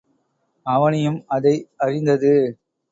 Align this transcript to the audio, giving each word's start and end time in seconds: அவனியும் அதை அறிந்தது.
அவனியும் 0.65 1.23
அதை 1.27 1.55
அறிந்தது. 1.77 2.33